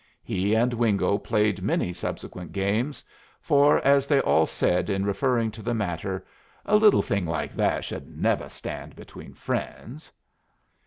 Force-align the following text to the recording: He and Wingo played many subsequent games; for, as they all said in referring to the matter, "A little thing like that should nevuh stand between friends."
He 0.23 0.55
and 0.55 0.73
Wingo 0.73 1.19
played 1.19 1.61
many 1.61 1.93
subsequent 1.93 2.53
games; 2.53 3.03
for, 3.39 3.77
as 3.85 4.07
they 4.07 4.19
all 4.21 4.47
said 4.47 4.89
in 4.89 5.05
referring 5.05 5.51
to 5.51 5.61
the 5.61 5.75
matter, 5.75 6.25
"A 6.65 6.75
little 6.75 7.03
thing 7.03 7.27
like 7.27 7.53
that 7.55 7.85
should 7.85 8.17
nevuh 8.17 8.49
stand 8.49 8.95
between 8.95 9.35
friends." 9.35 10.11